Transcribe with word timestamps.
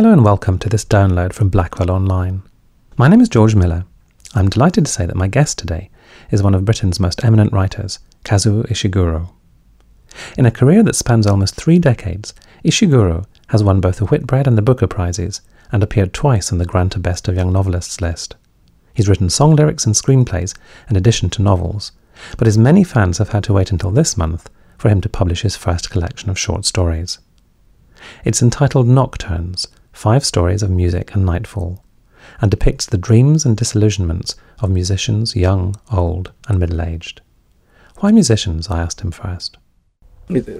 Hello 0.00 0.14
and 0.14 0.24
welcome 0.24 0.58
to 0.60 0.70
this 0.70 0.86
download 0.86 1.34
from 1.34 1.50
Blackwell 1.50 1.90
Online. 1.90 2.40
My 2.96 3.06
name 3.06 3.20
is 3.20 3.28
George 3.28 3.54
Miller. 3.54 3.84
I'm 4.34 4.48
delighted 4.48 4.86
to 4.86 4.90
say 4.90 5.04
that 5.04 5.14
my 5.14 5.28
guest 5.28 5.58
today 5.58 5.90
is 6.30 6.42
one 6.42 6.54
of 6.54 6.64
Britain's 6.64 6.98
most 6.98 7.22
eminent 7.22 7.52
writers, 7.52 7.98
Kazuo 8.24 8.66
Ishiguro. 8.70 9.28
In 10.38 10.46
a 10.46 10.50
career 10.50 10.82
that 10.84 10.96
spans 10.96 11.26
almost 11.26 11.54
three 11.54 11.78
decades, 11.78 12.32
Ishiguro 12.64 13.26
has 13.48 13.62
won 13.62 13.82
both 13.82 13.96
the 13.96 14.06
Whitbread 14.06 14.46
and 14.46 14.56
the 14.56 14.62
Booker 14.62 14.86
Prizes 14.86 15.42
and 15.70 15.82
appeared 15.82 16.14
twice 16.14 16.50
on 16.50 16.56
the 16.56 16.64
Granta 16.64 16.98
Best 16.98 17.28
of 17.28 17.36
Young 17.36 17.52
Novelists 17.52 18.00
list. 18.00 18.36
He's 18.94 19.06
written 19.06 19.28
song 19.28 19.54
lyrics 19.54 19.84
and 19.84 19.94
screenplays 19.94 20.56
in 20.88 20.96
addition 20.96 21.28
to 21.28 21.42
novels, 21.42 21.92
but 22.38 22.46
his 22.46 22.56
many 22.56 22.84
fans 22.84 23.18
have 23.18 23.28
had 23.28 23.44
to 23.44 23.52
wait 23.52 23.70
until 23.70 23.90
this 23.90 24.16
month 24.16 24.48
for 24.78 24.88
him 24.88 25.02
to 25.02 25.10
publish 25.10 25.42
his 25.42 25.56
first 25.56 25.90
collection 25.90 26.30
of 26.30 26.38
short 26.38 26.64
stories. 26.64 27.18
It's 28.24 28.40
entitled 28.40 28.86
Nocturnes 28.86 29.68
Five 30.00 30.24
Stories 30.24 30.62
of 30.62 30.70
Music 30.70 31.14
and 31.14 31.26
Nightfall, 31.26 31.84
and 32.40 32.50
depicts 32.50 32.86
the 32.86 32.96
dreams 32.96 33.44
and 33.44 33.54
disillusionments 33.54 34.34
of 34.60 34.70
musicians, 34.70 35.36
young, 35.36 35.76
old, 35.92 36.32
and 36.48 36.58
middle 36.58 36.80
aged. 36.80 37.20
Why 37.98 38.10
musicians? 38.10 38.70
I 38.70 38.80
asked 38.80 39.02
him 39.02 39.10
first. 39.10 39.58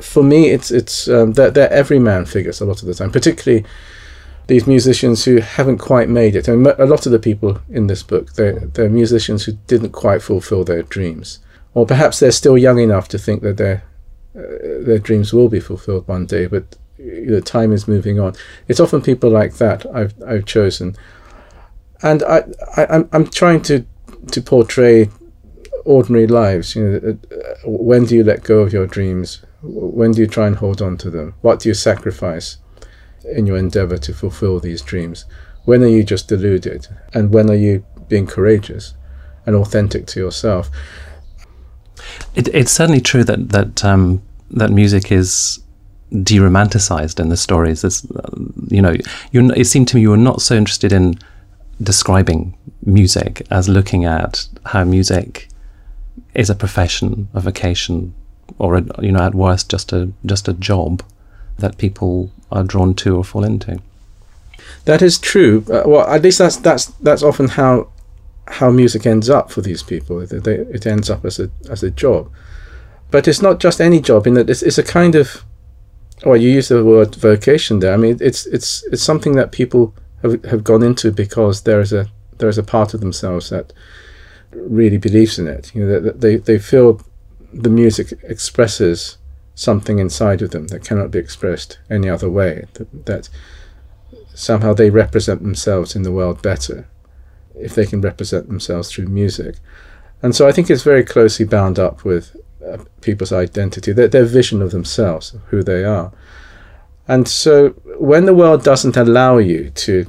For 0.03 0.23
me, 0.23 0.51
it's 0.51 0.71
it's 0.71 1.09
um, 1.09 1.33
they're, 1.33 1.51
they're 1.51 1.73
everyman 1.73 2.27
figures 2.27 2.61
a 2.61 2.67
lot 2.67 2.83
of 2.83 2.87
the 2.87 2.93
time, 2.93 3.11
particularly 3.11 3.65
these 4.47 4.67
musicians 4.67 5.25
who 5.25 5.39
haven't 5.39 5.79
quite 5.79 6.11
made 6.11 6.37
it. 6.37 6.47
And 6.47 6.67
a 6.67 6.85
lot 6.85 7.07
of 7.07 7.13
the 7.13 7.19
people 7.19 7.63
in 7.71 7.87
this 7.87 8.03
book, 8.03 8.35
they're, 8.35 8.61
they're 8.61 8.91
musicians 8.91 9.45
who 9.45 9.53
didn't 9.67 9.93
quite 9.93 10.21
fulfill 10.21 10.65
their 10.65 10.83
dreams, 10.83 11.39
or 11.73 11.87
perhaps 11.87 12.21
they're 12.21 12.31
still 12.31 12.59
young 12.59 12.79
enough 12.79 13.09
to 13.09 13.19
think 13.19 13.41
that 13.41 13.57
their 13.57 13.85
uh, 14.37 14.85
their 14.85 14.99
dreams 14.99 15.33
will 15.33 15.49
be 15.49 15.61
fulfilled 15.61 16.07
one 16.07 16.27
day, 16.27 16.47
but 16.47 16.77
the 17.01 17.41
time 17.41 17.73
is 17.73 17.89
moving 17.89 18.21
on. 18.21 18.35
It's 18.69 18.81
often 18.81 19.03
people 19.03 19.31
like 19.31 19.55
that 19.55 19.87
I've 19.95 20.15
I've 20.27 20.45
chosen, 20.45 20.97
and 22.03 22.23
I, 22.23 22.45
I 22.77 22.87
I'm 22.87 23.09
I'm 23.13 23.27
trying 23.29 23.63
to 23.63 23.85
to 24.33 24.43
portray 24.43 25.11
ordinary 25.85 26.27
lives. 26.27 26.77
You 26.77 26.85
know, 26.85 27.19
uh, 27.37 27.55
when 27.65 28.05
do 28.05 28.15
you 28.17 28.25
let 28.25 28.45
go 28.45 28.61
of 28.61 28.73
your 28.73 28.87
dreams? 28.87 29.43
When 29.63 30.13
do 30.13 30.21
you 30.21 30.27
try 30.27 30.47
and 30.47 30.57
hold 30.57 30.81
on 30.81 30.97
to 30.99 31.11
them? 31.11 31.35
What 31.43 31.61
do 31.61 31.69
you 31.69 31.75
sacrifice 31.75 32.59
in 33.25 33.47
your 33.47 33.57
endeavor 33.57 33.99
to 33.99 34.15
fulfill 34.15 34.61
these 34.61 34.83
dreams? 34.83 35.25
When 35.65 35.83
are 35.83 35.89
you 35.89 36.03
just 36.03 36.29
deluded? 36.29 36.89
And 37.13 37.33
when 37.33 37.51
are 37.51 37.55
you 37.55 37.85
being 38.09 38.27
courageous 38.27 38.95
and 39.47 39.55
authentic 39.55 40.07
to 40.09 40.21
yourself? 40.21 40.71
It, 42.35 42.49
it's 42.49 42.73
certainly 42.73 43.01
true 43.01 43.25
that 43.25 43.51
that 43.51 43.85
um, 43.85 44.23
that 44.51 44.71
music 44.71 45.13
is 45.13 45.61
deromanticized 46.13 47.21
in 47.21 47.29
the 47.29 47.37
stories. 47.37 47.85
It's, 47.85 48.11
uh, 48.11 48.31
you 48.69 48.83
know, 48.83 48.95
it 49.33 49.67
seemed 49.67 49.89
to 49.89 49.97
me 49.97 50.03
you 50.03 50.11
were 50.11 50.17
not 50.17 50.43
so 50.43 50.55
interested 50.55 50.93
in 50.93 51.19
describing 51.83 52.57
music 52.85 53.47
as 53.51 53.69
looking 53.69 54.05
at 54.05 54.47
how 54.67 54.85
music 54.85 55.49
is 56.35 56.51
a 56.51 56.55
profession, 56.55 57.29
a 57.35 57.41
vocation, 57.41 58.15
or 58.59 58.77
a, 58.77 58.85
you 59.03 59.13
know, 59.13 59.23
at 59.23 59.35
worst, 59.35 59.71
just 59.71 59.93
a 59.93 60.11
just 60.27 60.49
a 60.49 60.53
job 60.53 61.03
that 61.59 61.79
people 61.79 62.31
are 62.51 62.65
drawn 62.65 62.95
to 62.95 63.17
or 63.17 63.25
fall 63.25 63.45
into. 63.45 63.81
That 64.85 65.03
is 65.03 65.19
true. 65.19 65.65
Uh, 65.71 65.83
well, 65.87 66.07
at 66.07 66.23
least 66.23 66.39
that's 66.39 66.57
that's 66.57 66.87
that's 66.87 67.23
often 67.23 67.49
how 67.49 67.89
how 68.49 68.71
music 68.71 69.07
ends 69.07 69.31
up 69.31 69.51
for 69.51 69.61
these 69.61 69.83
people. 69.83 70.21
It, 70.21 70.47
it 70.47 70.87
ends 70.87 71.09
up 71.09 71.25
as 71.25 71.39
a 71.39 71.51
as 71.71 71.83
a 71.83 71.91
job, 71.91 72.31
but 73.11 73.29
it's 73.29 73.43
not 73.43 73.61
just 73.61 73.81
any 73.81 74.01
job. 74.01 74.27
In 74.27 74.35
that 74.35 74.51
it's, 74.51 74.63
it's 74.63 74.79
a 74.79 74.83
kind 74.83 75.15
of 75.15 75.45
well, 76.25 76.37
you 76.37 76.51
use 76.51 76.69
the 76.69 76.85
word 76.85 77.15
vocation 77.15 77.81
there. 77.81 77.95
I 77.95 77.97
mean, 77.97 78.19
it's 78.21 78.47
it's 78.47 78.85
it's 78.93 79.03
something 79.03 79.37
that 79.37 79.53
people 79.53 79.95
have 80.23 80.43
have 80.45 80.65
gone 80.65 80.83
into 80.83 81.11
because 81.11 81.63
there 81.63 81.81
is 81.81 81.93
a 81.93 82.09
there 82.39 82.49
is 82.49 82.59
a 82.59 82.63
part 82.63 82.95
of 82.95 83.01
themselves 83.01 83.51
that 83.51 83.73
really 84.53 84.99
believes 84.99 85.39
in 85.39 85.47
it. 85.47 85.75
You 85.75 85.87
know, 85.87 86.01
that 86.01 86.21
they 86.21 86.37
they 86.37 86.59
feel 86.59 87.01
the 87.53 87.71
music 87.71 88.13
expresses 88.23 89.19
something 89.55 89.99
inside 89.99 90.43
of 90.43 90.51
them 90.51 90.69
that 90.69 90.85
cannot 90.85 91.11
be 91.11 91.19
expressed 91.19 91.79
any 91.91 92.09
other 92.09 92.31
way. 92.31 92.67
That, 92.75 93.07
that 93.07 93.29
somehow 94.35 94.73
they 94.73 94.91
represent 94.91 95.43
themselves 95.43 95.95
in 95.95 96.03
the 96.03 96.13
world 96.13 96.43
better 96.43 96.89
if 97.55 97.75
they 97.75 97.85
can 97.85 98.01
represent 98.01 98.49
themselves 98.49 98.91
through 98.91 99.07
music. 99.07 99.57
And 100.23 100.35
so 100.35 100.47
I 100.47 100.53
think 100.53 100.71
it's 100.71 100.83
very 100.83 101.05
closely 101.05 101.45
bound 101.45 101.79
up 101.79 102.05
with 102.05 102.37
people's 103.01 103.33
identity, 103.33 103.93
their, 103.93 104.09
their 104.09 104.25
vision 104.25 104.63
of 104.63 104.71
themselves, 104.71 105.35
who 105.49 105.63
they 105.63 105.85
are. 105.85 106.13
And 107.09 107.27
so 107.27 107.71
when 107.99 108.27
the 108.27 108.35
world 108.35 108.63
doesn't 108.63 108.97
allow 108.97 109.39
you 109.39 109.71
to 109.71 110.07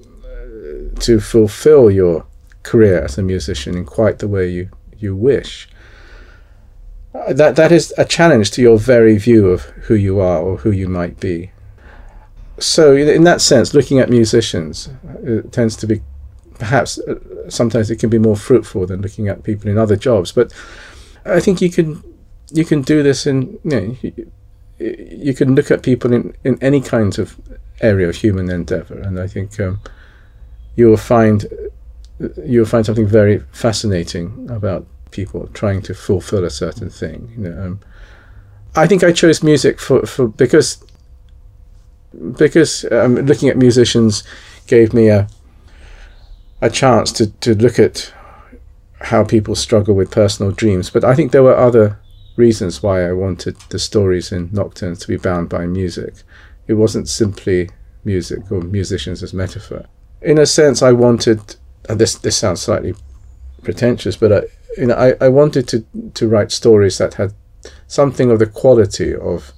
uh, 0.00 1.00
to 1.00 1.20
fulfill 1.20 1.90
your 1.90 2.26
career 2.62 3.02
as 3.02 3.18
a 3.18 3.22
musician 3.22 3.76
in 3.76 3.84
quite 3.84 4.18
the 4.18 4.28
way 4.28 4.48
you, 4.48 4.68
you 4.96 5.16
wish, 5.16 5.68
uh, 7.14 7.32
that 7.32 7.56
that 7.56 7.72
is 7.72 7.92
a 7.98 8.04
challenge 8.04 8.50
to 8.52 8.62
your 8.62 8.78
very 8.78 9.18
view 9.18 9.48
of 9.48 9.62
who 9.86 9.94
you 9.94 10.20
are 10.20 10.38
or 10.38 10.58
who 10.58 10.70
you 10.70 10.88
might 10.88 11.18
be. 11.18 11.50
So 12.58 12.94
in 12.94 13.24
that 13.24 13.40
sense, 13.40 13.74
looking 13.74 13.98
at 13.98 14.08
musicians 14.08 14.88
uh, 15.26 15.42
tends 15.50 15.76
to 15.76 15.86
be 15.86 16.00
perhaps 16.58 16.98
uh, 16.98 17.16
sometimes 17.48 17.90
it 17.90 17.98
can 17.98 18.08
be 18.08 18.18
more 18.18 18.36
fruitful 18.36 18.86
than 18.86 19.02
looking 19.02 19.28
at 19.28 19.42
people 19.42 19.70
in 19.70 19.78
other 19.78 19.96
jobs. 19.96 20.32
But 20.32 20.52
I 21.26 21.40
think 21.40 21.60
you 21.60 21.70
can 21.70 22.02
you 22.50 22.64
can 22.64 22.82
do 22.82 23.02
this 23.02 23.26
in 23.26 23.58
you 23.64 23.70
know 23.70 23.96
you, 24.02 24.26
you 24.78 25.34
can 25.34 25.54
look 25.54 25.70
at 25.70 25.82
people 25.82 26.12
in 26.12 26.34
in 26.44 26.58
any 26.62 26.80
kind 26.80 27.18
of 27.18 27.36
area 27.80 28.08
of 28.08 28.16
human 28.16 28.50
endeavor, 28.50 28.98
and 28.98 29.18
I 29.18 29.26
think 29.26 29.58
um, 29.60 29.80
you 30.76 30.88
will 30.88 30.96
find 30.96 31.46
you 32.44 32.60
will 32.60 32.66
find 32.66 32.86
something 32.86 33.06
very 33.06 33.40
fascinating 33.52 34.48
about 34.50 34.86
people 35.10 35.48
trying 35.48 35.82
to 35.82 35.94
fulfill 35.94 36.44
a 36.44 36.50
certain 36.50 36.90
thing. 36.90 37.32
You 37.36 37.48
know, 37.48 37.62
um, 37.62 37.80
I 38.74 38.86
think 38.86 39.02
I 39.02 39.12
chose 39.12 39.42
music 39.42 39.80
for, 39.80 40.06
for 40.06 40.28
because 40.28 40.82
because 42.38 42.84
um, 42.90 43.16
looking 43.16 43.48
at 43.48 43.56
musicians 43.56 44.22
gave 44.66 44.92
me 44.92 45.08
a 45.08 45.28
a 46.62 46.70
chance 46.70 47.12
to, 47.12 47.26
to 47.26 47.54
look 47.54 47.78
at 47.78 48.12
how 49.00 49.24
people 49.24 49.54
struggle 49.54 49.94
with 49.94 50.10
personal 50.10 50.52
dreams. 50.52 50.90
But 50.90 51.04
I 51.04 51.14
think 51.14 51.32
there 51.32 51.42
were 51.42 51.56
other 51.56 51.98
reasons 52.36 52.82
why 52.82 53.06
I 53.06 53.12
wanted 53.12 53.56
the 53.70 53.78
stories 53.78 54.32
in 54.32 54.50
Nocturnes 54.52 55.00
to 55.00 55.08
be 55.08 55.16
bound 55.16 55.48
by 55.48 55.66
music. 55.66 56.14
It 56.66 56.74
wasn't 56.74 57.08
simply 57.08 57.70
music 58.04 58.50
or 58.50 58.60
musicians 58.60 59.22
as 59.22 59.34
metaphor. 59.34 59.86
In 60.22 60.38
a 60.38 60.46
sense, 60.46 60.82
I 60.82 60.92
wanted, 60.92 61.56
and 61.88 61.98
this 61.98 62.14
this 62.14 62.36
sounds 62.36 62.62
slightly 62.62 62.94
pretentious, 63.62 64.16
but 64.16 64.32
I, 64.32 64.42
you 64.78 64.86
know, 64.86 64.94
I, 64.94 65.14
I 65.20 65.28
wanted 65.28 65.68
to 65.68 65.84
to 66.14 66.28
write 66.28 66.52
stories 66.52 66.98
that 66.98 67.14
had 67.14 67.34
something 67.86 68.30
of 68.30 68.38
the 68.38 68.46
quality 68.46 69.14
of 69.14 69.52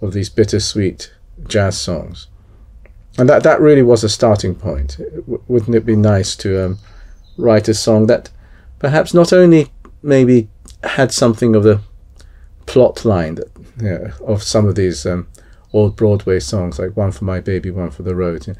of 0.00 0.12
these 0.12 0.28
bittersweet 0.28 1.12
jazz 1.46 1.78
songs, 1.78 2.28
and 3.18 3.28
that 3.28 3.42
that 3.42 3.60
really 3.60 3.82
was 3.82 4.04
a 4.04 4.08
starting 4.08 4.54
point. 4.54 5.00
wouldn't 5.48 5.76
it 5.76 5.86
be 5.86 5.96
nice 5.96 6.36
to 6.36 6.64
um, 6.64 6.78
write 7.36 7.68
a 7.68 7.74
song 7.74 8.06
that 8.06 8.30
perhaps 8.84 9.14
not 9.14 9.32
only 9.32 9.68
maybe 10.02 10.46
had 10.82 11.10
something 11.10 11.56
of 11.56 11.62
the 11.62 11.80
plot 12.66 13.02
line 13.02 13.36
that, 13.36 13.50
you 13.78 13.88
know, 13.88 14.10
of 14.26 14.42
some 14.42 14.66
of 14.66 14.74
these 14.74 15.06
um, 15.06 15.26
old 15.72 15.96
Broadway 15.96 16.38
songs, 16.38 16.78
like 16.78 16.94
One 16.94 17.10
for 17.10 17.24
My 17.24 17.40
Baby, 17.40 17.70
One 17.70 17.90
for 17.90 18.02
the 18.02 18.14
Road, 18.14 18.46
you 18.46 18.52
know, 18.52 18.58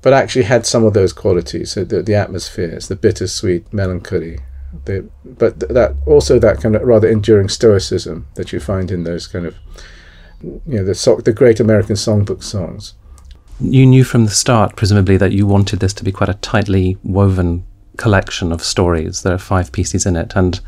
but 0.00 0.12
actually 0.12 0.44
had 0.44 0.64
some 0.64 0.84
of 0.84 0.94
those 0.94 1.12
qualities, 1.12 1.72
so 1.72 1.82
the, 1.82 2.04
the 2.04 2.14
atmospheres, 2.14 2.86
the 2.86 2.94
bittersweet 2.94 3.72
melancholy, 3.72 4.38
the, 4.84 5.10
but 5.24 5.58
that 5.58 5.96
also 6.06 6.38
that 6.38 6.60
kind 6.60 6.76
of 6.76 6.82
rather 6.82 7.08
enduring 7.08 7.48
stoicism 7.48 8.28
that 8.36 8.52
you 8.52 8.60
find 8.60 8.92
in 8.92 9.02
those 9.02 9.26
kind 9.26 9.44
of 9.44 9.56
you 10.40 10.60
know 10.66 10.84
the 10.84 10.94
so, 10.94 11.16
the 11.16 11.32
great 11.32 11.58
American 11.58 11.96
songbook 11.96 12.44
songs. 12.44 12.94
You 13.58 13.86
knew 13.86 14.04
from 14.04 14.26
the 14.26 14.30
start, 14.30 14.76
presumably, 14.76 15.16
that 15.16 15.32
you 15.32 15.48
wanted 15.48 15.80
this 15.80 15.94
to 15.94 16.04
be 16.04 16.12
quite 16.12 16.28
a 16.28 16.34
tightly 16.34 16.96
woven 17.02 17.66
collection 17.98 18.52
of 18.52 18.62
stories. 18.62 19.22
There 19.22 19.34
are 19.34 19.38
five 19.38 19.70
pieces 19.70 20.06
in 20.06 20.16
it, 20.16 20.32
and 20.34 20.58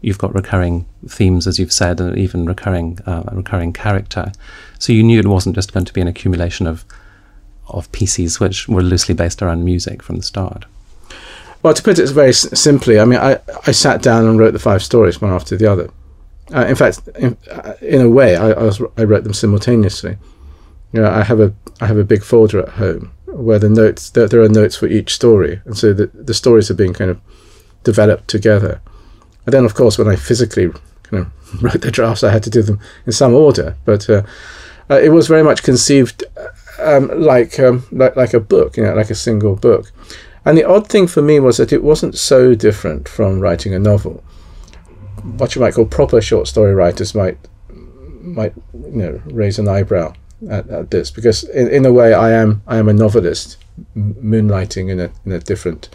you've 0.00 0.18
got 0.18 0.34
recurring 0.34 0.86
themes, 1.06 1.46
as 1.46 1.58
you've 1.58 1.72
said, 1.72 2.00
and 2.00 2.16
even 2.16 2.46
recurring 2.46 2.98
uh, 3.04 3.24
recurring 3.32 3.74
character. 3.74 4.32
So 4.78 4.94
you 4.94 5.02
knew 5.02 5.20
it 5.20 5.26
wasn't 5.26 5.56
just 5.56 5.74
going 5.74 5.84
to 5.84 5.92
be 5.92 6.00
an 6.00 6.08
accumulation 6.08 6.66
of 6.66 6.86
of 7.68 7.92
pieces 7.92 8.40
which 8.40 8.66
were 8.66 8.82
loosely 8.82 9.14
based 9.14 9.42
around 9.42 9.64
music 9.64 10.02
from 10.02 10.16
the 10.16 10.22
start. 10.22 10.64
Well, 11.62 11.74
to 11.74 11.82
put 11.82 11.98
it 11.98 12.08
very 12.10 12.32
simply, 12.32 12.98
I 13.00 13.04
mean, 13.04 13.18
I, 13.18 13.40
I 13.66 13.72
sat 13.72 14.00
down 14.00 14.26
and 14.26 14.38
wrote 14.38 14.52
the 14.52 14.60
five 14.60 14.82
stories 14.82 15.20
one 15.20 15.32
after 15.32 15.56
the 15.56 15.66
other. 15.66 15.90
Uh, 16.54 16.64
in 16.66 16.76
fact, 16.76 17.00
in, 17.18 17.36
uh, 17.50 17.74
in 17.82 18.00
a 18.00 18.08
way, 18.08 18.36
I, 18.36 18.52
I, 18.52 18.62
was, 18.62 18.80
I 18.96 19.02
wrote 19.02 19.24
them 19.24 19.34
simultaneously. 19.34 20.16
You 20.92 21.02
know, 21.02 21.10
I 21.10 21.22
have 21.22 21.40
a 21.40 21.52
I 21.80 21.86
have 21.86 21.98
a 21.98 22.04
big 22.04 22.22
folder 22.22 22.60
at 22.60 22.70
home 22.70 23.12
where 23.32 23.58
the 23.58 23.68
notes 23.68 24.10
there, 24.10 24.28
there 24.28 24.42
are 24.42 24.48
notes 24.48 24.76
for 24.76 24.86
each 24.86 25.14
story, 25.14 25.60
and 25.64 25.76
so 25.76 25.92
the 25.92 26.06
the 26.14 26.34
stories 26.34 26.70
are 26.70 26.74
being 26.74 26.94
kind 26.94 27.10
of 27.10 27.20
developed 27.84 28.28
together. 28.28 28.80
And 29.46 29.52
then, 29.52 29.64
of 29.64 29.74
course, 29.74 29.98
when 29.98 30.08
I 30.08 30.16
physically 30.16 30.70
kind 31.04 31.26
of 31.26 31.62
wrote 31.62 31.80
the 31.80 31.90
drafts, 31.90 32.24
I 32.24 32.30
had 32.30 32.42
to 32.44 32.50
do 32.50 32.62
them 32.62 32.80
in 33.06 33.12
some 33.12 33.34
order. 33.34 33.76
But 33.84 34.08
uh, 34.10 34.22
uh, 34.90 35.00
it 35.00 35.10
was 35.10 35.28
very 35.28 35.42
much 35.42 35.62
conceived 35.62 36.24
um, 36.78 37.08
like, 37.20 37.58
um, 37.58 37.86
like 37.90 38.16
like 38.16 38.34
a 38.34 38.40
book, 38.40 38.76
you 38.76 38.84
know, 38.84 38.94
like 38.94 39.10
a 39.10 39.14
single 39.14 39.56
book. 39.56 39.90
And 40.44 40.56
the 40.56 40.64
odd 40.64 40.88
thing 40.88 41.06
for 41.06 41.22
me 41.22 41.40
was 41.40 41.56
that 41.58 41.72
it 41.72 41.82
wasn't 41.82 42.16
so 42.16 42.54
different 42.54 43.08
from 43.08 43.40
writing 43.40 43.74
a 43.74 43.78
novel. 43.78 44.22
What 45.22 45.54
you 45.54 45.60
might 45.60 45.74
call 45.74 45.84
proper 45.86 46.20
short 46.20 46.46
story 46.46 46.74
writers 46.74 47.14
might 47.14 47.38
might 48.20 48.54
you 48.72 49.02
know 49.02 49.22
raise 49.26 49.58
an 49.58 49.68
eyebrow 49.68 50.12
at, 50.48 50.68
at 50.68 50.90
this 50.90 51.10
because 51.10 51.44
in, 51.44 51.68
in 51.68 51.86
a 51.86 51.92
way 51.92 52.14
I 52.14 52.32
am 52.32 52.62
I 52.66 52.76
am 52.76 52.88
a 52.88 52.92
novelist 52.92 53.56
moonlighting 53.96 54.90
in 54.90 55.00
a 55.00 55.10
in 55.24 55.32
a 55.32 55.40
different 55.40 55.88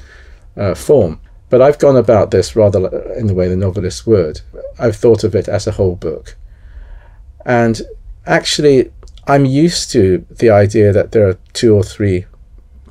uh, 0.57 0.75
form. 0.75 1.19
But 1.49 1.61
I've 1.61 1.77
gone 1.77 1.97
about 1.97 2.31
this 2.31 2.55
rather 2.55 3.13
in 3.13 3.27
the 3.27 3.35
way 3.35 3.47
the 3.47 3.55
novelists 3.55 4.07
would. 4.07 4.41
I've 4.79 4.95
thought 4.95 5.23
of 5.23 5.35
it 5.35 5.47
as 5.47 5.67
a 5.67 5.71
whole 5.71 5.95
book, 5.95 6.35
and 7.45 7.81
actually 8.25 8.91
I'm 9.27 9.45
used 9.45 9.91
to 9.91 10.25
the 10.29 10.49
idea 10.49 10.91
that 10.91 11.11
there 11.11 11.27
are 11.27 11.37
two 11.53 11.75
or 11.75 11.83
three 11.83 12.25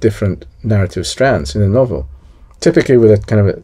different 0.01 0.47
narrative 0.63 1.07
strands 1.07 1.55
in 1.55 1.63
a 1.63 1.69
novel. 1.69 2.09
Typically, 2.61 2.97
with 2.97 3.11
a 3.11 3.19
kind 3.19 3.41
of 3.41 3.49
a 3.49 3.63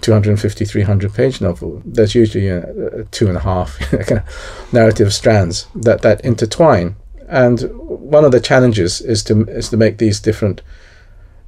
250, 0.00 0.64
300 0.64 1.14
page 1.14 1.40
novel, 1.40 1.82
there's 1.84 2.14
usually 2.14 2.48
a 2.48 3.04
two 3.10 3.28
and 3.28 3.36
a 3.36 3.40
half 3.40 3.78
kind 3.90 4.22
of 4.22 4.72
narrative 4.72 5.12
strands 5.14 5.66
that, 5.74 6.02
that 6.02 6.24
intertwine. 6.24 6.96
And 7.30 7.60
one 7.72 8.24
of 8.24 8.32
the 8.32 8.40
challenges 8.40 9.00
is 9.00 9.22
to 9.24 9.44
is 9.44 9.68
to 9.70 9.76
make 9.76 9.98
these 9.98 10.18
different 10.18 10.62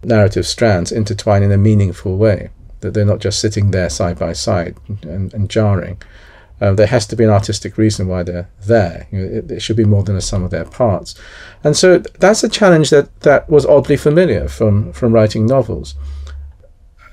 narrative 0.05 0.47
strands 0.47 0.93
intertwine 0.93 1.43
in 1.43 1.53
a 1.53 1.59
meaningful 1.59 2.17
way, 2.17 2.51
that 2.81 2.95
they're 2.95 3.05
not 3.05 3.19
just 3.19 3.41
sitting 3.41 3.73
there 3.73 3.91
side 3.91 4.19
by 4.19 4.33
side 4.33 4.77
and, 5.03 5.35
and 5.35 5.51
jarring. 5.51 6.01
Uh, 6.61 6.73
there 6.73 6.87
has 6.87 7.07
to 7.09 7.17
be 7.17 7.25
an 7.25 7.31
artistic 7.31 7.77
reason 7.77 8.07
why 8.07 8.23
they're 8.23 8.49
there. 8.65 9.09
You 9.11 9.19
know, 9.19 9.39
it, 9.39 9.51
it, 9.51 9.63
should 9.63 9.77
be 9.77 9.85
more 9.85 10.05
than 10.05 10.15
a 10.15 10.21
sum 10.21 10.45
of 10.45 10.53
their 10.53 10.65
parts. 10.65 11.17
And 11.65 11.77
so 11.77 11.99
that's 11.99 12.45
a 12.45 12.49
challenge 12.49 12.91
that, 12.91 13.21
that 13.23 13.51
was 13.51 13.67
oddly 13.67 13.97
familiar 13.97 14.47
from, 14.47 14.93
from 14.93 15.13
writing 15.13 15.45
novels. 15.45 15.97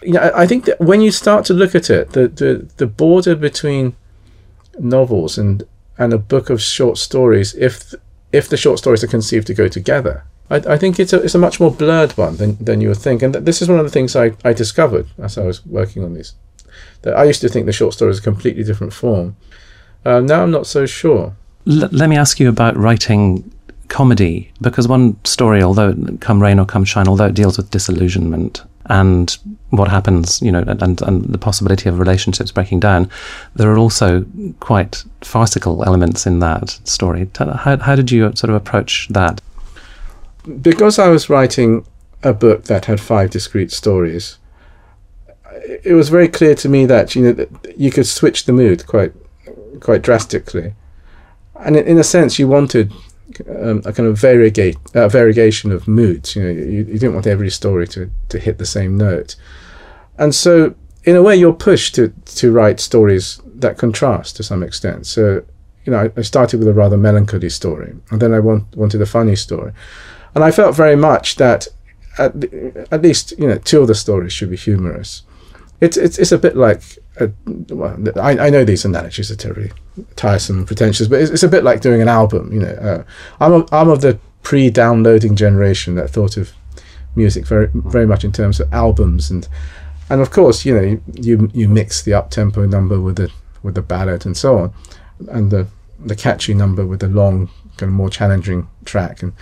You 0.03 0.13
know, 0.13 0.31
I, 0.35 0.45
think 0.45 0.65
that 0.65 0.79
when 0.79 1.01
you 1.01 1.11
start 1.11 1.45
to 1.45 1.55
look 1.55 1.73
at 1.73 1.89
it, 1.89 2.11
the, 2.11 2.27
the, 2.27 2.69
the 2.77 2.85
border 2.85 3.35
between 3.35 3.95
novels 4.77 5.39
and, 5.39 5.63
and 5.97 6.13
a 6.13 6.19
book 6.19 6.51
of 6.51 6.61
short 6.61 6.99
stories, 6.99 7.55
if, 7.55 7.95
if 8.31 8.47
the 8.49 8.57
short 8.57 8.79
stories 8.79 9.03
are 9.03 9.07
conceived 9.07 9.47
to 9.47 9.53
go 9.53 9.67
together, 9.67 10.23
I, 10.49 10.55
I 10.55 10.77
think 10.77 10.99
it's 10.99 11.13
a, 11.13 11.21
it's 11.21 11.35
a 11.35 11.39
much 11.39 11.59
more 11.59 11.71
blurred 11.71 12.11
one 12.17 12.37
than, 12.37 12.57
than 12.63 12.81
you 12.81 12.89
would 12.89 12.97
think. 12.97 13.21
And 13.21 13.33
this 13.33 13.61
is 13.61 13.69
one 13.69 13.79
of 13.79 13.85
the 13.85 13.91
things 13.91 14.15
I, 14.15 14.33
I 14.43 14.53
discovered 14.53 15.07
as 15.17 15.37
I 15.37 15.43
was 15.43 15.65
working 15.65 16.03
on 16.03 16.13
these 16.13 16.33
that 17.01 17.15
I 17.15 17.23
used 17.23 17.41
to 17.41 17.49
think 17.49 17.65
the 17.65 17.71
short 17.71 17.93
story 17.93 18.09
was 18.09 18.19
a 18.19 18.23
completely 18.23 18.63
different 18.63 18.93
form. 18.93 19.35
Uh, 20.05 20.19
now 20.19 20.43
I'm 20.43 20.51
not 20.51 20.67
so 20.67 20.85
sure. 20.85 21.35
L- 21.67 21.89
let 21.91 22.09
me 22.09 22.17
ask 22.17 22.39
you 22.39 22.49
about 22.49 22.77
writing 22.77 23.49
comedy, 23.87 24.51
because 24.61 24.87
one 24.87 25.17
story, 25.25 25.63
although 25.63 25.95
come 26.19 26.41
rain 26.41 26.59
or 26.59 26.65
come 26.65 26.85
shine, 26.85 27.07
although 27.07 27.25
it 27.25 27.33
deals 27.33 27.57
with 27.57 27.71
disillusionment 27.71 28.63
and 28.89 29.37
what 29.69 29.87
happens, 29.87 30.41
you 30.41 30.51
know, 30.51 30.63
and, 30.67 31.01
and 31.01 31.25
the 31.25 31.37
possibility 31.37 31.87
of 31.87 31.99
relationships 31.99 32.51
breaking 32.51 32.79
down, 32.79 33.09
there 33.55 33.71
are 33.71 33.77
also 33.77 34.25
quite 34.59 35.03
farcical 35.21 35.83
elements 35.85 36.25
in 36.25 36.39
that 36.39 36.79
story. 36.83 37.29
How, 37.37 37.77
how 37.77 37.95
did 37.95 38.11
you 38.11 38.35
sort 38.35 38.49
of 38.49 38.55
approach 38.55 39.07
that? 39.11 39.41
Because 40.61 40.97
I 40.97 41.09
was 41.09 41.29
writing 41.29 41.85
a 42.23 42.33
book 42.33 42.63
that 42.63 42.85
had 42.85 42.99
five 42.99 43.29
discrete 43.29 43.71
stories, 43.71 44.39
it 45.83 45.93
was 45.93 46.09
very 46.09 46.27
clear 46.27 46.55
to 46.55 46.69
me 46.69 46.85
that 46.85 47.15
you 47.15 47.21
know 47.21 47.33
that 47.33 47.49
you 47.77 47.91
could 47.91 48.07
switch 48.07 48.45
the 48.45 48.53
mood 48.53 48.87
quite 48.87 49.13
quite 49.79 50.01
drastically, 50.01 50.73
and 51.59 51.75
in, 51.75 51.85
in 51.85 51.97
a 51.97 52.03
sense, 52.03 52.39
you 52.39 52.47
wanted 52.47 52.91
um, 53.49 53.81
a 53.85 53.93
kind 53.93 54.07
of 54.09 54.17
variegate 54.17 54.77
uh, 54.95 55.07
variegation 55.07 55.71
of 55.71 55.87
moods. 55.87 56.35
You 56.35 56.43
know, 56.43 56.49
you, 56.49 56.77
you 56.77 56.99
didn't 56.99 57.13
want 57.13 57.27
every 57.27 57.49
story 57.49 57.87
to 57.89 58.09
to 58.29 58.39
hit 58.39 58.57
the 58.57 58.65
same 58.65 58.97
note, 58.97 59.35
and 60.17 60.33
so 60.33 60.75
in 61.03 61.15
a 61.15 61.23
way, 61.23 61.35
you're 61.35 61.53
pushed 61.53 61.95
to 61.95 62.13
to 62.35 62.51
write 62.51 62.79
stories 62.79 63.41
that 63.45 63.77
contrast 63.77 64.35
to 64.37 64.43
some 64.43 64.63
extent. 64.63 65.05
So 65.07 65.43
you 65.85 65.91
know, 65.91 65.99
I, 65.99 66.19
I 66.19 66.21
started 66.23 66.59
with 66.59 66.67
a 66.67 66.73
rather 66.73 66.97
melancholy 66.97 67.49
story, 67.49 67.95
and 68.11 68.21
then 68.21 68.33
I 68.33 68.39
want, 68.39 68.75
wanted 68.75 69.01
a 69.01 69.05
funny 69.05 69.35
story, 69.35 69.71
and 70.35 70.43
I 70.43 70.51
felt 70.51 70.75
very 70.75 70.95
much 70.95 71.35
that 71.35 71.67
at, 72.17 72.33
at 72.91 73.01
least 73.01 73.33
you 73.37 73.47
know 73.47 73.57
two 73.57 73.81
of 73.81 73.87
the 73.87 73.95
stories 73.95 74.33
should 74.33 74.49
be 74.49 74.57
humorous 74.57 75.23
it's 75.81 75.97
it's 75.97 76.17
it's 76.17 76.31
a 76.31 76.37
bit 76.37 76.55
like 76.55 76.81
a, 77.19 77.31
well, 77.73 77.97
I, 78.17 78.47
I 78.47 78.49
know 78.49 78.63
these 78.63 78.85
analogies 78.85 79.31
are 79.31 79.35
terribly 79.35 79.71
tiresome 80.15 80.59
and 80.59 80.67
pretentious, 80.67 81.07
but 81.07 81.21
it's, 81.21 81.31
it's 81.31 81.43
a 81.43 81.47
bit 81.47 81.63
like 81.63 81.81
doing 81.81 82.01
an 82.01 82.07
album. 82.07 82.51
You 82.51 82.59
know, 82.61 82.73
uh, 82.73 83.03
I'm 83.39 83.53
a, 83.53 83.65
I'm 83.71 83.89
of 83.89 84.01
the 84.01 84.19
pre-downloading 84.43 85.35
generation 85.35 85.95
that 85.95 86.09
thought 86.09 86.37
of 86.37 86.53
music 87.15 87.45
very 87.45 87.69
very 87.73 88.05
much 88.05 88.23
in 88.23 88.31
terms 88.31 88.59
of 88.59 88.71
albums 88.71 89.29
and 89.29 89.47
and 90.09 90.21
of 90.21 90.31
course 90.31 90.63
you 90.63 90.73
know 90.73 90.81
you 90.81 91.01
you, 91.15 91.51
you 91.53 91.67
mix 91.67 92.01
the 92.03 92.13
up 92.13 92.29
tempo 92.29 92.65
number 92.65 93.01
with 93.01 93.17
the 93.17 93.29
with 93.63 93.75
the 93.75 93.81
ballad 93.81 94.25
and 94.25 94.37
so 94.37 94.57
on, 94.57 94.73
and 95.29 95.51
the 95.51 95.67
the 95.99 96.15
catchy 96.15 96.53
number 96.53 96.85
with 96.85 97.01
the 97.01 97.07
long 97.07 97.47
kind 97.77 97.89
of 97.89 97.95
more 97.95 98.09
challenging 98.09 98.67
track 98.85 99.21
and 99.21 99.33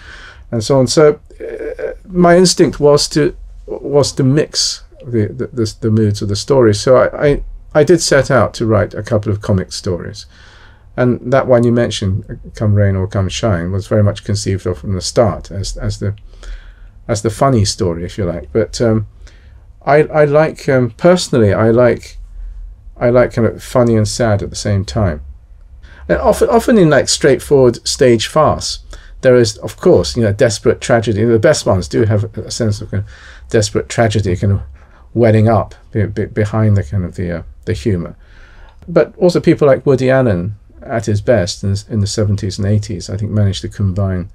and 0.52 0.64
so 0.64 0.80
on. 0.80 0.88
So 0.88 1.20
uh, 1.40 1.94
my 2.08 2.38
instinct 2.38 2.80
was 2.80 3.08
to 3.10 3.36
was 3.66 4.12
to 4.14 4.24
mix 4.24 4.84
the, 5.06 5.28
the, 5.28 5.48
the, 5.48 5.76
the 5.82 5.92
moods 5.92 6.22
of 6.22 6.30
the 6.30 6.36
story. 6.36 6.74
So 6.74 6.98
I, 6.98 7.28
I, 7.28 7.44
I 7.78 7.84
did 7.84 8.02
set 8.02 8.32
out 8.32 8.56
to 8.56 8.66
write 8.66 8.96
a 8.96 9.04
couple 9.04 9.32
of 9.32 9.42
comic 9.42 9.72
stories. 9.72 10.26
And 10.96 11.32
that 11.32 11.46
one 11.46 11.64
you 11.64 11.72
mentioned, 11.72 12.40
"Come 12.56 12.74
Rain 12.74 12.96
or 12.96 13.08
Come 13.08 13.30
Shine," 13.30 13.72
was 13.72 13.86
very 13.86 14.02
much 14.02 14.24
conceived 14.24 14.66
of 14.66 14.80
from 14.80 14.94
the 14.94 15.02
start 15.02 15.52
as 15.52 15.78
as 15.78 16.00
the 16.00 16.16
as 17.08 17.22
the 17.22 17.30
funny 17.30 17.66
story, 17.66 18.04
if 18.04 18.18
you 18.18 18.26
like. 18.26 18.52
But 18.52 18.82
um, 18.82 19.06
I 19.86 19.98
I 20.22 20.26
like 20.26 20.68
um, 20.68 20.90
personally 20.90 21.54
I 21.54 21.70
like 21.70 22.18
I 23.00 23.12
like 23.12 23.34
kind 23.34 23.48
of 23.48 23.64
funny 23.64 23.96
and 23.96 24.08
sad 24.08 24.42
at 24.42 24.50
the 24.50 24.64
same 24.68 24.84
time. 24.84 25.22
And 26.10 26.18
often 26.18 26.50
often 26.50 26.80
in 26.80 26.90
like 26.90 27.08
straightforward 27.08 27.88
stage 27.88 28.26
farce, 28.26 28.80
there 29.22 29.36
is 29.36 29.58
of 29.58 29.78
course 29.78 30.18
you 30.18 30.24
know 30.24 30.34
desperate 30.34 30.82
tragedy. 30.82 31.24
The 31.26 31.38
best 31.38 31.68
ones 31.68 31.88
do 31.88 32.06
have 32.06 32.24
a 32.38 32.50
sense 32.50 32.82
of, 32.82 32.90
kind 32.90 33.04
of 33.04 33.10
desperate 33.50 33.88
tragedy, 33.88 34.36
kind 34.36 34.54
of 34.54 34.62
welling 35.14 35.48
up 35.48 35.76
behind 36.34 36.76
the 36.76 36.84
kind 36.84 37.06
of 37.06 37.14
the 37.16 37.32
uh, 37.40 37.44
the 37.68 37.74
humor. 37.74 38.16
But 38.88 39.16
also 39.18 39.40
people 39.40 39.68
like 39.68 39.86
Woody 39.86 40.10
Allen 40.10 40.56
at 40.82 41.06
his 41.06 41.22
best 41.22 41.64
in, 41.64 41.76
in 41.90 42.00
the 42.00 42.08
70s 42.08 42.58
and 42.58 42.68
80s, 42.68 43.14
I 43.14 43.18
think 43.18 43.32
managed 43.32 43.62
to 43.62 43.70
combine 43.70 44.30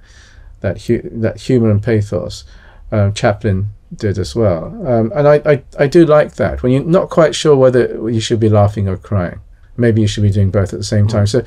that 0.61 0.83
hu- 0.83 1.09
that 1.11 1.41
humor 1.41 1.69
and 1.69 1.83
pathos. 1.83 2.45
Uh, 2.91 3.11
Chaplin 3.11 3.67
did 3.95 4.17
as 4.17 4.35
well, 4.35 4.65
um, 4.87 5.11
and 5.15 5.27
I, 5.27 5.41
I 5.45 5.63
I 5.79 5.87
do 5.87 6.05
like 6.05 6.35
that 6.35 6.61
when 6.61 6.71
you're 6.71 6.83
not 6.83 7.09
quite 7.09 7.33
sure 7.33 7.55
whether 7.55 8.09
you 8.09 8.21
should 8.21 8.39
be 8.39 8.49
laughing 8.49 8.87
or 8.87 8.97
crying. 8.97 9.39
Maybe 9.77 10.01
you 10.01 10.07
should 10.07 10.23
be 10.23 10.29
doing 10.29 10.51
both 10.51 10.73
at 10.73 10.79
the 10.79 10.85
same 10.85 11.07
time. 11.07 11.25
So 11.25 11.43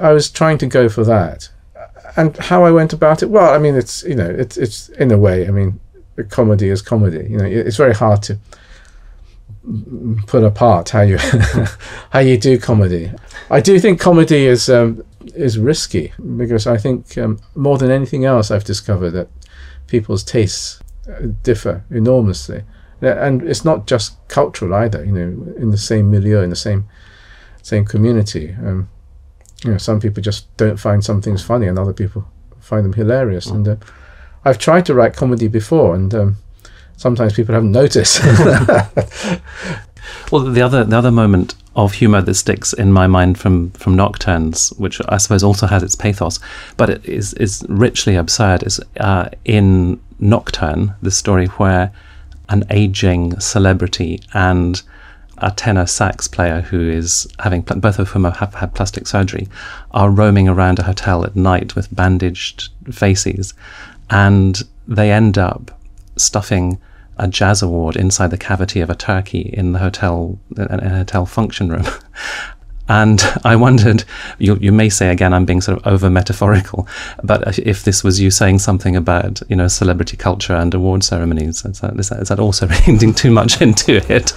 I 0.00 0.12
was 0.12 0.28
trying 0.28 0.58
to 0.58 0.66
go 0.66 0.88
for 0.88 1.04
that, 1.04 1.50
and 2.16 2.36
how 2.36 2.64
I 2.64 2.72
went 2.72 2.92
about 2.92 3.22
it. 3.22 3.30
Well, 3.30 3.54
I 3.54 3.58
mean, 3.58 3.76
it's 3.76 4.02
you 4.02 4.16
know, 4.16 4.28
it's 4.28 4.56
it's 4.56 4.88
in 4.90 5.12
a 5.12 5.18
way. 5.18 5.46
I 5.46 5.52
mean, 5.52 5.78
comedy 6.30 6.68
is 6.68 6.82
comedy. 6.82 7.28
You 7.30 7.38
know, 7.38 7.44
it's 7.44 7.76
very 7.76 7.94
hard 7.94 8.22
to 8.24 8.38
put 10.26 10.44
apart 10.44 10.90
how 10.90 11.02
you 11.02 11.18
how 12.10 12.20
you 12.20 12.38
do 12.38 12.58
comedy. 12.58 13.12
I 13.50 13.60
do 13.60 13.78
think 13.78 14.00
comedy 14.00 14.46
is 14.46 14.68
um, 14.68 15.04
is 15.34 15.58
risky 15.58 16.12
because 16.36 16.66
I 16.66 16.76
think 16.76 17.16
um, 17.18 17.38
more 17.54 17.78
than 17.78 17.90
anything 17.90 18.24
else 18.24 18.50
I've 18.50 18.64
discovered 18.64 19.10
that 19.10 19.28
people's 19.86 20.24
tastes 20.24 20.80
uh, 21.08 21.28
differ 21.42 21.84
enormously, 21.90 22.64
and 23.00 23.42
it's 23.42 23.64
not 23.64 23.86
just 23.86 24.16
cultural 24.28 24.74
either. 24.74 25.04
You 25.04 25.12
know, 25.12 25.54
in 25.56 25.70
the 25.70 25.78
same 25.78 26.10
milieu, 26.10 26.40
in 26.40 26.50
the 26.50 26.56
same 26.56 26.88
same 27.62 27.84
community, 27.84 28.54
um, 28.64 28.88
you 29.64 29.72
know, 29.72 29.78
some 29.78 30.00
people 30.00 30.22
just 30.22 30.54
don't 30.56 30.78
find 30.78 31.04
some 31.04 31.20
things 31.20 31.42
funny, 31.42 31.66
and 31.66 31.78
other 31.78 31.92
people 31.92 32.26
find 32.60 32.84
them 32.84 32.94
hilarious. 32.94 33.48
Mm. 33.48 33.54
And 33.54 33.68
uh, 33.68 33.76
I've 34.44 34.58
tried 34.58 34.86
to 34.86 34.94
write 34.94 35.14
comedy 35.14 35.48
before, 35.48 35.94
and 35.94 36.14
um, 36.14 36.36
sometimes 36.98 37.32
people 37.32 37.54
haven't 37.54 37.72
noticed. 37.72 38.22
well, 40.30 40.44
the 40.44 40.60
other 40.60 40.84
the 40.84 40.98
other 40.98 41.10
moment 41.10 41.54
of 41.74 41.94
humour 41.94 42.20
that 42.20 42.34
sticks 42.34 42.74
in 42.74 42.92
my 42.92 43.06
mind 43.06 43.38
from 43.38 43.70
from 43.70 43.96
Nocturnes, 43.96 44.78
which 44.78 45.00
I 45.08 45.16
suppose 45.16 45.42
also 45.42 45.66
has 45.66 45.82
its 45.82 45.94
pathos, 45.94 46.38
but 46.76 46.90
it 46.90 47.06
is 47.06 47.32
is 47.34 47.64
richly 47.68 48.16
absurd, 48.16 48.64
is 48.64 48.78
uh, 49.00 49.30
in 49.46 49.98
Nocturne, 50.18 50.94
the 51.00 51.10
story 51.10 51.46
where 51.46 51.90
an 52.50 52.64
aging 52.70 53.40
celebrity 53.40 54.20
and 54.34 54.82
a 55.40 55.52
tenor 55.52 55.86
sax 55.86 56.26
player 56.26 56.62
who 56.62 56.80
is 56.80 57.28
having 57.38 57.60
both 57.60 58.00
of 58.00 58.08
whom 58.08 58.24
have 58.24 58.54
had 58.54 58.74
plastic 58.74 59.06
surgery 59.06 59.46
are 59.92 60.10
roaming 60.10 60.48
around 60.48 60.80
a 60.80 60.82
hotel 60.82 61.24
at 61.24 61.36
night 61.36 61.76
with 61.76 61.94
bandaged 61.94 62.70
faces 62.90 63.54
and 64.10 64.64
they 64.88 65.12
end 65.12 65.38
up 65.38 65.78
stuffing 66.16 66.76
a 67.18 67.28
jazz 67.28 67.62
award 67.62 67.96
inside 67.96 68.30
the 68.30 68.38
cavity 68.38 68.80
of 68.80 68.90
a 68.90 68.94
turkey 68.94 69.50
in 69.52 69.72
the 69.72 69.78
hotel 69.78 70.38
in 70.56 70.80
a 70.80 70.98
hotel 70.98 71.26
function 71.26 71.68
room. 71.70 71.86
And 72.88 73.22
I 73.44 73.54
wondered, 73.54 74.04
you, 74.38 74.56
you 74.56 74.72
may 74.72 74.88
say 74.88 75.10
again, 75.10 75.34
I'm 75.34 75.44
being 75.44 75.60
sort 75.60 75.78
of 75.78 75.86
over 75.86 76.08
metaphorical, 76.08 76.88
but 77.22 77.58
if 77.58 77.84
this 77.84 78.02
was 78.02 78.18
you 78.18 78.30
saying 78.30 78.60
something 78.60 78.96
about, 78.96 79.42
you 79.48 79.56
know, 79.56 79.68
celebrity 79.68 80.16
culture 80.16 80.54
and 80.54 80.72
award 80.72 81.04
ceremonies, 81.04 81.66
is 81.66 81.80
that, 81.80 81.98
is 81.98 82.08
that, 82.08 82.22
is 82.22 82.28
that 82.28 82.40
also 82.40 82.66
reading 82.86 83.12
too 83.12 83.30
much 83.30 83.60
into 83.60 83.96
it? 84.10 84.32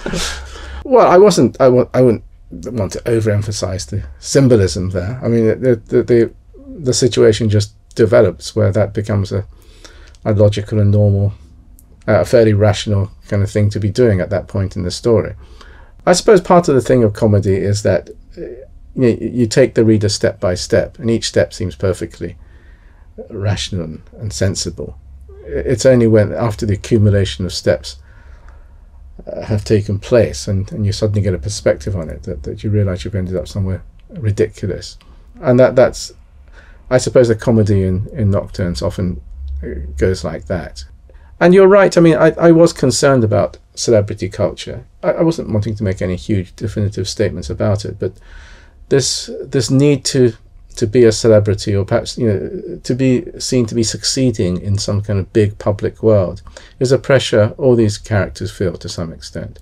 Well, 0.84 1.10
I 1.10 1.16
wasn't, 1.16 1.58
I, 1.60 1.64
w- 1.64 1.88
I 1.94 2.02
wouldn't 2.02 2.24
want 2.50 2.92
to 2.92 3.00
overemphasize 3.00 3.88
the 3.88 4.04
symbolism 4.18 4.90
there. 4.90 5.18
I 5.22 5.28
mean, 5.28 5.46
the, 5.46 5.76
the, 5.86 6.02
the, 6.02 6.34
the 6.78 6.92
situation 6.92 7.48
just 7.48 7.72
develops 7.94 8.54
where 8.54 8.72
that 8.72 8.92
becomes 8.92 9.32
a, 9.32 9.46
a 10.26 10.34
logical 10.34 10.78
and 10.78 10.90
normal, 10.90 11.32
a 12.06 12.24
fairly 12.24 12.52
rational 12.52 13.10
kind 13.28 13.42
of 13.42 13.50
thing 13.50 13.70
to 13.70 13.80
be 13.80 13.90
doing 13.90 14.20
at 14.20 14.30
that 14.30 14.48
point 14.48 14.76
in 14.76 14.82
the 14.82 14.90
story. 14.90 15.34
I 16.04 16.12
suppose 16.14 16.40
part 16.40 16.68
of 16.68 16.74
the 16.74 16.80
thing 16.80 17.04
of 17.04 17.12
comedy 17.12 17.54
is 17.54 17.82
that 17.84 18.10
you, 18.36 18.66
know, 18.94 19.08
you 19.08 19.46
take 19.46 19.74
the 19.74 19.84
reader 19.84 20.08
step 20.08 20.40
by 20.40 20.54
step, 20.54 20.98
and 20.98 21.10
each 21.10 21.28
step 21.28 21.52
seems 21.52 21.76
perfectly 21.76 22.36
rational 23.30 23.98
and, 24.18 24.32
sensible. 24.32 24.98
It's 25.44 25.86
only 25.86 26.06
when, 26.06 26.32
after 26.32 26.66
the 26.66 26.74
accumulation 26.74 27.44
of 27.44 27.52
steps 27.52 27.96
uh, 29.26 29.42
have 29.42 29.64
taken 29.64 29.98
place, 29.98 30.48
and, 30.48 30.70
and 30.72 30.84
you 30.84 30.92
suddenly 30.92 31.22
get 31.22 31.34
a 31.34 31.38
perspective 31.38 31.96
on 31.96 32.08
it, 32.08 32.24
that, 32.24 32.42
that 32.44 32.64
you 32.64 32.70
realize 32.70 33.04
you've 33.04 33.14
ended 33.14 33.36
up 33.36 33.48
somewhere 33.48 33.82
ridiculous. 34.10 34.98
And 35.40 35.58
that 35.60 35.76
that's, 35.76 36.12
I 36.90 36.98
suppose, 36.98 37.28
the 37.28 37.34
comedy 37.34 37.84
in, 37.84 38.08
in 38.12 38.30
Nocturnes 38.30 38.82
often 38.82 39.20
uh, 39.62 39.86
goes 39.96 40.24
like 40.24 40.46
that. 40.46 40.84
And 41.42 41.52
you're 41.52 41.66
right. 41.66 41.98
I 41.98 42.00
mean, 42.00 42.14
I, 42.14 42.30
I 42.38 42.52
was 42.52 42.72
concerned 42.72 43.24
about 43.24 43.58
celebrity 43.74 44.28
culture. 44.28 44.86
I, 45.02 45.10
I 45.10 45.22
wasn't 45.22 45.50
wanting 45.50 45.74
to 45.74 45.82
make 45.82 46.00
any 46.00 46.14
huge 46.14 46.54
definitive 46.54 47.08
statements 47.08 47.50
about 47.50 47.84
it, 47.84 47.98
but 47.98 48.12
this 48.90 49.28
this 49.42 49.68
need 49.68 50.04
to 50.04 50.34
to 50.76 50.86
be 50.86 51.02
a 51.02 51.10
celebrity 51.10 51.74
or 51.74 51.84
perhaps 51.84 52.16
you 52.16 52.28
know 52.28 52.78
to 52.84 52.94
be 52.94 53.24
seen 53.40 53.66
to 53.66 53.74
be 53.74 53.82
succeeding 53.82 54.60
in 54.60 54.78
some 54.78 55.00
kind 55.02 55.18
of 55.18 55.32
big 55.32 55.58
public 55.58 56.00
world 56.00 56.42
is 56.78 56.92
a 56.92 56.98
pressure 56.98 57.54
all 57.58 57.74
these 57.74 57.98
characters 57.98 58.50
feel 58.50 58.74
to 58.74 58.88
some 58.88 59.12
extent 59.12 59.58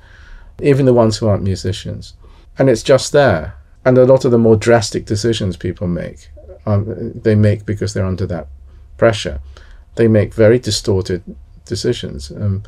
even 0.63 0.87
the 0.87 0.95
ones 1.03 1.17
who 1.17 1.27
aren't 1.27 1.43
musicians 1.43 2.15
and 2.59 2.69
it's 2.71 2.85
just 2.85 3.11
there 3.11 3.55
and 3.85 3.99
a 3.99 4.05
lot 4.05 4.25
of 4.25 4.31
the 4.31 4.39
more 4.39 4.57
drastic 4.57 5.05
decisions 5.05 5.57
people 5.57 5.89
make 5.89 6.31
um, 6.67 7.13
they 7.15 7.35
make 7.35 7.67
because 7.67 7.93
they're 7.93 8.13
under 8.13 8.27
that 8.27 8.47
pressure 8.97 9.41
they 9.97 10.07
make 10.07 10.33
very 10.33 10.59
distorted 10.59 11.23
decisions. 11.65 12.31
Um, 12.31 12.63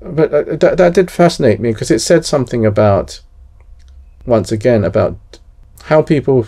but 0.00 0.32
uh, 0.32 0.56
that, 0.56 0.76
that 0.76 0.94
did 0.94 1.10
fascinate 1.10 1.60
me 1.60 1.72
because 1.72 1.90
it 1.90 2.00
said 2.00 2.24
something 2.24 2.64
about, 2.64 3.20
once 4.26 4.52
again, 4.52 4.84
about 4.84 5.18
how 5.84 6.02
people 6.02 6.46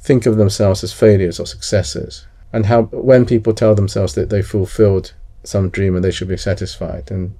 think 0.00 0.26
of 0.26 0.36
themselves 0.36 0.84
as 0.84 0.92
failures 0.92 1.40
or 1.40 1.46
successes, 1.46 2.26
and 2.52 2.66
how 2.66 2.82
when 2.84 3.24
people 3.24 3.54
tell 3.54 3.74
themselves 3.74 4.14
that 4.14 4.28
they 4.28 4.42
fulfilled 4.42 5.14
some 5.44 5.70
dream 5.70 5.94
and 5.94 6.04
they 6.04 6.10
should 6.10 6.28
be 6.28 6.36
satisfied, 6.36 7.10
and 7.10 7.34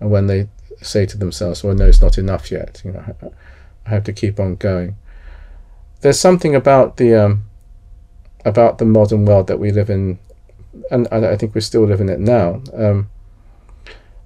and 0.00 0.10
when 0.10 0.26
they 0.26 0.48
say 0.82 1.06
to 1.06 1.16
themselves, 1.16 1.62
"Well, 1.62 1.74
no, 1.74 1.86
it's 1.86 2.02
not 2.02 2.18
enough 2.18 2.50
yet. 2.50 2.82
You 2.84 2.92
know, 2.92 3.04
I 3.86 3.90
have 3.90 4.04
to 4.04 4.12
keep 4.12 4.40
on 4.40 4.56
going." 4.56 4.96
There's 6.00 6.18
something 6.18 6.54
about 6.54 6.96
the 6.96 7.14
um, 7.14 7.44
about 8.44 8.78
the 8.78 8.84
modern 8.86 9.24
world 9.24 9.46
that 9.46 9.58
we 9.60 9.70
live 9.70 9.90
in 9.90 10.18
and 10.90 11.08
I 11.12 11.36
think 11.36 11.54
we're 11.54 11.60
still 11.60 11.84
living 11.84 12.08
it 12.08 12.20
now, 12.20 12.62
um, 12.74 13.10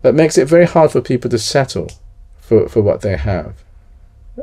that 0.02 0.14
makes 0.14 0.36
it 0.36 0.48
very 0.48 0.66
hard 0.66 0.90
for 0.90 1.00
people 1.00 1.30
to 1.30 1.38
settle 1.38 1.90
for, 2.38 2.68
for 2.68 2.82
what 2.82 3.00
they 3.00 3.16
have. 3.16 3.64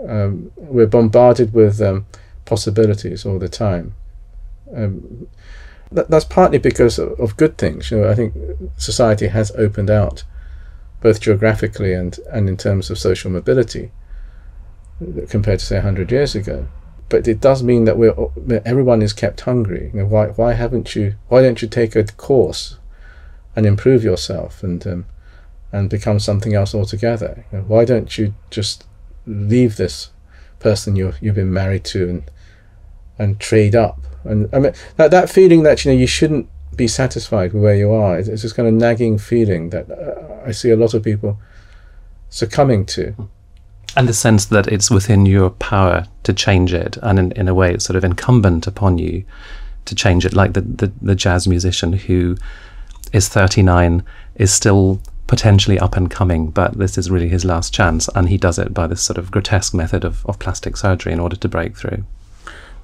Um, 0.07 0.51
we're 0.55 0.87
bombarded 0.87 1.53
with 1.53 1.81
um, 1.81 2.05
possibilities 2.45 3.25
all 3.25 3.39
the 3.39 3.49
time. 3.49 3.93
Um, 4.73 5.27
that, 5.91 6.09
that's 6.09 6.25
partly 6.25 6.57
because 6.57 6.97
of, 6.97 7.19
of, 7.19 7.35
good 7.35 7.57
things. 7.57 7.91
You 7.91 7.99
know, 7.99 8.09
I 8.09 8.15
think 8.15 8.33
society 8.77 9.27
has 9.27 9.51
opened 9.51 9.89
out, 9.89 10.23
both 11.01 11.19
geographically 11.19 11.93
and, 11.93 12.17
and 12.31 12.47
in 12.47 12.55
terms 12.55 12.89
of 12.89 12.97
social 12.97 13.29
mobility, 13.29 13.91
compared 15.29 15.59
to 15.59 15.65
say 15.65 15.79
hundred 15.79 16.11
years 16.11 16.35
ago 16.35 16.67
but 17.11 17.27
it 17.27 17.41
does 17.41 17.61
mean 17.61 17.83
that 17.83 17.97
we're 17.97 18.15
everyone 18.65 19.01
is 19.01 19.11
kept 19.11 19.41
hungry. 19.41 19.91
You 19.93 19.99
know, 19.99 20.05
why 20.05 20.27
why 20.27 20.53
haven't 20.53 20.95
you? 20.95 21.15
Why 21.27 21.41
don't 21.41 21.61
you 21.61 21.67
take 21.67 21.95
a 21.95 22.05
course 22.05 22.77
and 23.53 23.65
improve 23.65 24.01
yourself 24.01 24.63
and 24.63 24.87
um, 24.87 25.05
and 25.73 25.89
become 25.89 26.19
something 26.19 26.55
else 26.55 26.73
altogether? 26.73 27.43
You 27.51 27.57
know, 27.57 27.63
why 27.65 27.83
don't 27.83 28.17
you 28.17 28.33
just 28.49 28.85
leave 29.27 29.75
this 29.75 30.11
person 30.59 30.95
you 30.95 31.13
you've 31.19 31.35
been 31.35 31.53
married 31.53 31.83
to 31.85 32.09
and 32.09 32.23
and 33.19 33.39
trade 33.41 33.75
up? 33.75 33.99
And 34.23 34.49
I 34.53 34.59
mean 34.59 34.73
that 34.95 35.11
that 35.11 35.29
feeling 35.29 35.63
that 35.63 35.83
you 35.83 35.91
know 35.91 35.97
you 35.97 36.07
shouldn't 36.07 36.47
be 36.77 36.87
satisfied 36.87 37.51
with 37.51 37.61
where 37.61 37.75
you 37.75 37.91
are. 37.91 38.17
It's, 38.17 38.29
this 38.29 38.53
kind 38.53 38.69
of 38.69 38.73
nagging 38.73 39.17
feeling 39.17 39.71
that 39.71 39.91
uh, 39.91 40.47
I 40.47 40.53
see 40.53 40.71
a 40.71 40.77
lot 40.77 40.93
of 40.93 41.03
people 41.03 41.37
succumbing 42.29 42.85
to 42.85 43.29
and 43.95 44.07
the 44.07 44.13
sense 44.13 44.45
that 44.45 44.67
it's 44.67 44.89
within 44.89 45.25
your 45.25 45.49
power 45.49 46.05
to 46.23 46.33
change 46.33 46.73
it, 46.73 46.97
and 47.01 47.19
in, 47.19 47.31
in 47.33 47.47
a 47.47 47.53
way, 47.53 47.73
it's 47.73 47.85
sort 47.85 47.97
of 47.97 48.03
incumbent 48.03 48.67
upon 48.67 48.97
you 48.97 49.23
to 49.85 49.95
change 49.95 50.25
it, 50.25 50.33
like 50.33 50.53
the, 50.53 50.61
the, 50.61 50.91
the 51.01 51.15
jazz 51.15 51.47
musician 51.47 51.93
who 51.93 52.37
is 53.11 53.27
39 53.27 54.03
is 54.35 54.53
still 54.53 55.01
potentially 55.27 55.79
up 55.79 55.95
and 55.95 56.11
coming, 56.11 56.49
but 56.49 56.77
this 56.77 56.97
is 56.97 57.09
really 57.09 57.29
his 57.29 57.45
last 57.45 57.73
chance, 57.73 58.09
and 58.15 58.29
he 58.29 58.37
does 58.37 58.59
it 58.59 58.73
by 58.73 58.87
this 58.87 59.01
sort 59.01 59.17
of 59.17 59.31
grotesque 59.31 59.73
method 59.73 60.03
of, 60.03 60.25
of 60.25 60.39
plastic 60.39 60.77
surgery 60.77 61.13
in 61.13 61.19
order 61.19 61.35
to 61.35 61.47
break 61.47 61.75
through. 61.77 62.03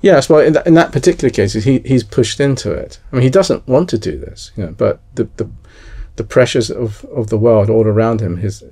Yes, 0.01 0.29
well, 0.29 0.41
in 0.41 0.53
that, 0.53 0.67
in 0.67 0.75
that 0.75 0.91
particular 0.91 1.29
case, 1.29 1.53
he 1.53 1.79
he's 1.79 2.03
pushed 2.03 2.39
into 2.39 2.71
it. 2.71 2.99
I 3.11 3.15
mean, 3.15 3.23
he 3.23 3.29
doesn't 3.29 3.67
want 3.67 3.89
to 3.89 3.97
do 3.97 4.17
this, 4.17 4.51
you 4.55 4.65
know, 4.65 4.71
but 4.71 4.99
the 5.15 5.27
the 5.37 5.49
the 6.17 6.23
pressures 6.23 6.69
of, 6.69 7.05
of 7.05 7.27
the 7.27 7.37
world 7.37 7.69
all 7.69 7.87
around 7.87 8.21
him, 8.21 8.37
his 8.37 8.63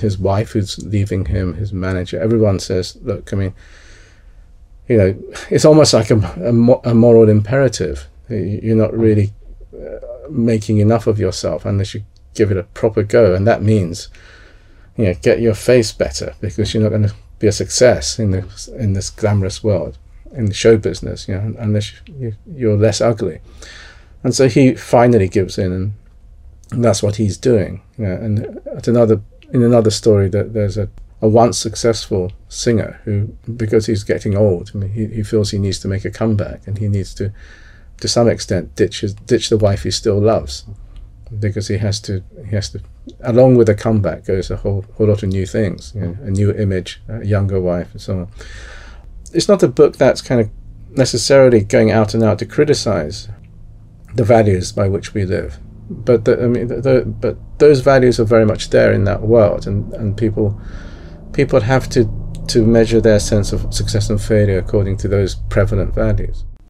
his 0.00 0.16
wife 0.16 0.52
who's 0.52 0.78
leaving 0.78 1.26
him, 1.26 1.54
his 1.54 1.72
manager, 1.72 2.20
everyone 2.20 2.58
says, 2.58 2.96
look, 3.02 3.32
I 3.32 3.36
mean, 3.36 3.54
you 4.88 4.96
know, 4.96 5.18
it's 5.50 5.64
almost 5.64 5.92
like 5.92 6.10
a, 6.10 6.18
a, 6.40 6.90
a 6.90 6.94
moral 6.94 7.28
imperative. 7.28 8.06
You're 8.28 8.76
not 8.76 8.96
really 8.96 9.32
uh, 9.74 10.30
making 10.30 10.78
enough 10.78 11.06
of 11.06 11.18
yourself 11.18 11.64
unless 11.64 11.94
you 11.94 12.04
give 12.34 12.50
it 12.50 12.56
a 12.56 12.62
proper 12.62 13.02
go, 13.02 13.34
and 13.34 13.46
that 13.46 13.62
means, 13.62 14.08
you 14.96 15.04
know, 15.04 15.14
get 15.20 15.40
your 15.40 15.54
face 15.54 15.92
better 15.92 16.34
because 16.40 16.72
you're 16.72 16.82
not 16.82 16.90
going 16.90 17.08
to 17.08 17.14
be 17.40 17.48
a 17.48 17.52
success 17.52 18.18
in 18.20 18.30
this 18.30 18.68
in 18.68 18.92
this 18.92 19.10
glamorous 19.10 19.64
world, 19.64 19.98
in 20.32 20.46
the 20.46 20.54
show 20.54 20.76
business, 20.76 21.26
you 21.26 21.34
know, 21.34 21.54
unless 21.58 21.92
you, 22.06 22.34
you're 22.46 22.76
less 22.76 23.00
ugly. 23.00 23.40
And 24.22 24.32
so 24.32 24.48
he 24.48 24.74
finally 24.74 25.28
gives 25.28 25.58
in 25.58 25.72
and 25.72 25.92
and 26.74 26.84
that's 26.84 27.02
what 27.02 27.16
he's 27.16 27.36
doing. 27.38 27.82
And 27.98 28.60
at 28.76 28.88
another 28.88 29.20
in 29.52 29.62
another 29.62 29.90
story, 29.90 30.28
that 30.30 30.52
there's 30.52 30.76
a, 30.76 30.88
a 31.22 31.28
once 31.28 31.56
successful 31.58 32.32
singer 32.48 33.00
who, 33.04 33.36
because 33.56 33.86
he's 33.86 34.02
getting 34.02 34.36
old, 34.36 34.72
I 34.74 34.78
mean, 34.78 34.90
he, 34.90 35.06
he 35.06 35.22
feels 35.22 35.50
he 35.50 35.58
needs 35.58 35.78
to 35.80 35.88
make 35.88 36.04
a 36.04 36.10
comeback, 36.10 36.66
and 36.66 36.78
he 36.78 36.88
needs 36.88 37.14
to, 37.14 37.32
to 38.00 38.08
some 38.08 38.28
extent, 38.28 38.74
ditch 38.74 39.00
his, 39.00 39.14
ditch 39.14 39.48
the 39.48 39.58
wife 39.58 39.84
he 39.84 39.90
still 39.90 40.20
loves, 40.20 40.64
because 41.38 41.68
he 41.68 41.78
has 41.78 42.00
to 42.00 42.22
he 42.44 42.50
has 42.54 42.70
to, 42.70 42.80
along 43.20 43.56
with 43.56 43.68
a 43.68 43.74
comeback 43.74 44.24
goes 44.24 44.50
a 44.50 44.56
whole 44.56 44.84
whole 44.96 45.06
lot 45.06 45.22
of 45.22 45.28
new 45.28 45.46
things, 45.46 45.92
you 45.94 46.00
know, 46.00 46.16
a 46.22 46.30
new 46.30 46.50
image, 46.52 47.00
a 47.08 47.24
younger 47.24 47.60
wife, 47.60 47.92
and 47.92 48.00
so 48.00 48.18
on. 48.20 48.28
It's 49.32 49.48
not 49.48 49.62
a 49.62 49.68
book 49.68 49.96
that's 49.96 50.20
kind 50.20 50.40
of 50.40 50.50
necessarily 50.90 51.62
going 51.62 51.90
out 51.90 52.14
and 52.14 52.22
out 52.22 52.38
to 52.38 52.46
criticize 52.46 53.28
the 54.14 54.24
values 54.24 54.70
by 54.70 54.88
which 54.88 55.12
we 55.12 55.24
live 55.24 55.58
but 56.04 56.24
the, 56.24 56.42
I 56.42 56.46
mean, 56.46 56.68
the, 56.68 56.80
the, 56.80 57.04
but 57.06 57.36
those 57.58 57.80
values 57.80 58.18
are 58.20 58.24
very 58.24 58.44
much 58.44 58.70
there 58.70 58.92
in 58.92 59.04
that 59.04 59.22
world, 59.22 59.66
and, 59.66 59.92
and 59.94 60.16
people 60.16 60.60
people 61.32 61.60
have 61.60 61.88
to 61.90 62.08
to 62.48 62.66
measure 62.66 63.00
their 63.00 63.20
sense 63.20 63.52
of 63.52 63.72
success 63.72 64.10
and 64.10 64.20
failure 64.20 64.58
according 64.58 64.96
to 64.98 65.08
those 65.08 65.34
prevalent 65.34 65.94
values. 65.94 66.44